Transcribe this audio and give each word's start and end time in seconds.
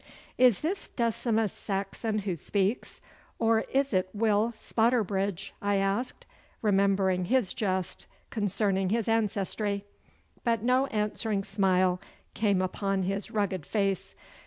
'Is 0.39 0.61
this 0.61 0.89
Decimus 0.89 1.53
Saxon 1.53 2.17
who 2.25 2.35
speaks, 2.35 3.01
or 3.37 3.59
is 3.71 3.93
it 3.93 4.09
Will 4.15 4.51
Spotterbridge?' 4.57 5.51
I 5.61 5.75
asked, 5.75 6.25
remembering 6.63 7.25
his 7.25 7.53
jest 7.53 8.07
concerning 8.31 8.89
his 8.89 9.07
ancestry, 9.07 9.85
but 10.43 10.63
no 10.63 10.87
answering 10.87 11.43
smile 11.43 12.01
came 12.33 12.63
upon 12.63 13.03
his 13.03 13.29
rugged 13.29 13.63
face. 13.63 14.15